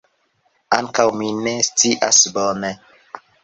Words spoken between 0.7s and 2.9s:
Ankaŭ mi ne scias bone.